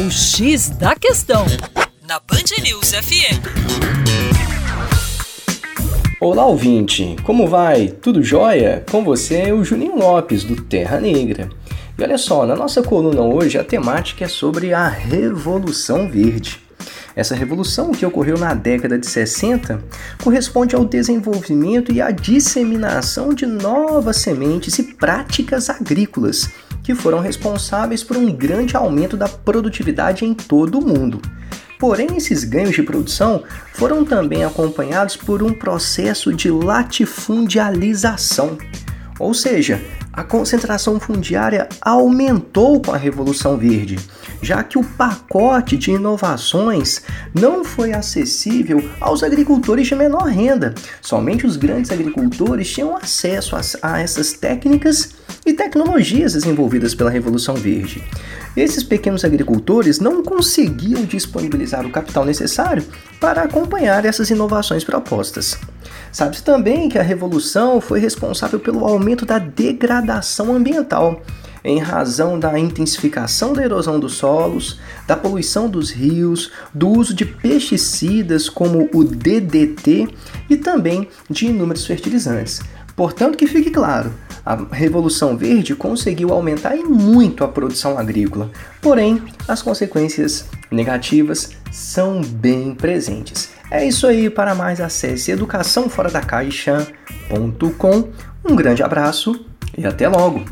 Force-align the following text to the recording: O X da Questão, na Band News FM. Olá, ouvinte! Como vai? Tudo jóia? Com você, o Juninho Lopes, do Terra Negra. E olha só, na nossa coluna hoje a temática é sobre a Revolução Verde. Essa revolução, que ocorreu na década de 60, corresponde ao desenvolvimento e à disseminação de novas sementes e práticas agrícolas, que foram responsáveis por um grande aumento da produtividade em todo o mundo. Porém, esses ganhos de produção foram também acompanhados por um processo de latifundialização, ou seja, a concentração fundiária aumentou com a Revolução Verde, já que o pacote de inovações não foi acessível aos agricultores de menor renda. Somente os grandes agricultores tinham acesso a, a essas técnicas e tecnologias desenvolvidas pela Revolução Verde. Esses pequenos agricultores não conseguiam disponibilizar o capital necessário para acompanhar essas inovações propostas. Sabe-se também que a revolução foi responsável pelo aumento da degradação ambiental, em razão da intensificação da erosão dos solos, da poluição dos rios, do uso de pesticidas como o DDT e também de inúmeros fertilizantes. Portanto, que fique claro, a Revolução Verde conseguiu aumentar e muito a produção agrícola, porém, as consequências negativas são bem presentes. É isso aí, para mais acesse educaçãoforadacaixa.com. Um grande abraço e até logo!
O 0.00 0.10
X 0.10 0.70
da 0.70 0.94
Questão, 0.94 1.44
na 2.08 2.18
Band 2.20 2.62
News 2.62 2.92
FM. 2.92 3.36
Olá, 6.18 6.46
ouvinte! 6.46 7.16
Como 7.22 7.46
vai? 7.46 7.88
Tudo 7.88 8.22
jóia? 8.22 8.82
Com 8.90 9.04
você, 9.04 9.52
o 9.52 9.62
Juninho 9.62 9.98
Lopes, 9.98 10.42
do 10.42 10.56
Terra 10.56 10.98
Negra. 10.98 11.50
E 11.98 12.02
olha 12.02 12.16
só, 12.16 12.46
na 12.46 12.56
nossa 12.56 12.82
coluna 12.82 13.20
hoje 13.20 13.58
a 13.58 13.64
temática 13.64 14.24
é 14.24 14.28
sobre 14.28 14.72
a 14.72 14.88
Revolução 14.88 16.08
Verde. 16.08 16.58
Essa 17.14 17.34
revolução, 17.34 17.92
que 17.92 18.06
ocorreu 18.06 18.38
na 18.38 18.54
década 18.54 18.98
de 18.98 19.06
60, 19.06 19.84
corresponde 20.24 20.74
ao 20.74 20.86
desenvolvimento 20.86 21.92
e 21.92 22.00
à 22.00 22.10
disseminação 22.10 23.34
de 23.34 23.44
novas 23.44 24.16
sementes 24.16 24.78
e 24.78 24.94
práticas 24.94 25.68
agrícolas, 25.68 26.48
que 26.82 26.94
foram 26.94 27.20
responsáveis 27.20 28.02
por 28.02 28.16
um 28.16 28.32
grande 28.32 28.76
aumento 28.76 29.16
da 29.16 29.28
produtividade 29.28 30.24
em 30.24 30.34
todo 30.34 30.78
o 30.78 30.86
mundo. 30.86 31.20
Porém, 31.78 32.16
esses 32.16 32.44
ganhos 32.44 32.74
de 32.74 32.82
produção 32.82 33.44
foram 33.72 34.04
também 34.04 34.44
acompanhados 34.44 35.16
por 35.16 35.42
um 35.42 35.52
processo 35.52 36.32
de 36.32 36.50
latifundialização, 36.50 38.58
ou 39.18 39.32
seja, 39.32 39.80
a 40.12 40.24
concentração 40.24 40.98
fundiária 40.98 41.68
aumentou 41.80 42.82
com 42.82 42.92
a 42.92 42.96
Revolução 42.96 43.56
Verde, 43.56 43.96
já 44.42 44.62
que 44.62 44.76
o 44.76 44.84
pacote 44.84 45.78
de 45.78 45.92
inovações 45.92 47.02
não 47.32 47.64
foi 47.64 47.92
acessível 47.92 48.84
aos 49.00 49.22
agricultores 49.22 49.86
de 49.86 49.94
menor 49.94 50.24
renda. 50.24 50.74
Somente 51.00 51.46
os 51.46 51.56
grandes 51.56 51.92
agricultores 51.92 52.72
tinham 52.72 52.96
acesso 52.96 53.54
a, 53.54 53.60
a 53.82 54.00
essas 54.00 54.32
técnicas 54.32 55.19
e 55.50 55.54
tecnologias 55.54 56.34
desenvolvidas 56.34 56.94
pela 56.94 57.10
Revolução 57.10 57.56
Verde. 57.56 58.04
Esses 58.56 58.84
pequenos 58.84 59.24
agricultores 59.24 59.98
não 59.98 60.22
conseguiam 60.22 61.04
disponibilizar 61.04 61.84
o 61.84 61.90
capital 61.90 62.24
necessário 62.24 62.84
para 63.20 63.42
acompanhar 63.42 64.04
essas 64.04 64.30
inovações 64.30 64.84
propostas. 64.84 65.58
Sabe-se 66.12 66.44
também 66.44 66.88
que 66.88 66.98
a 66.98 67.02
revolução 67.02 67.80
foi 67.80 67.98
responsável 67.98 68.60
pelo 68.60 68.84
aumento 68.84 69.26
da 69.26 69.38
degradação 69.38 70.54
ambiental, 70.54 71.20
em 71.64 71.78
razão 71.78 72.38
da 72.38 72.56
intensificação 72.58 73.52
da 73.52 73.64
erosão 73.64 73.98
dos 73.98 74.14
solos, 74.14 74.78
da 75.06 75.16
poluição 75.16 75.68
dos 75.68 75.90
rios, 75.90 76.52
do 76.72 76.88
uso 76.88 77.12
de 77.12 77.24
pesticidas 77.24 78.48
como 78.48 78.88
o 78.94 79.02
DDT 79.02 80.08
e 80.48 80.56
também 80.56 81.08
de 81.28 81.46
inúmeros 81.46 81.84
fertilizantes. 81.86 82.60
Portanto, 82.94 83.36
que 83.36 83.46
fique 83.46 83.70
claro, 83.70 84.12
a 84.44 84.54
Revolução 84.70 85.36
Verde 85.36 85.74
conseguiu 85.74 86.32
aumentar 86.32 86.76
e 86.76 86.82
muito 86.82 87.44
a 87.44 87.48
produção 87.48 87.98
agrícola, 87.98 88.50
porém, 88.80 89.22
as 89.46 89.62
consequências 89.62 90.46
negativas 90.70 91.50
são 91.70 92.20
bem 92.20 92.74
presentes. 92.74 93.50
É 93.70 93.84
isso 93.84 94.06
aí, 94.06 94.28
para 94.28 94.54
mais 94.54 94.80
acesse 94.80 95.30
educaçãoforadacaixa.com. 95.30 98.08
Um 98.44 98.56
grande 98.56 98.82
abraço 98.82 99.46
e 99.76 99.86
até 99.86 100.08
logo! 100.08 100.42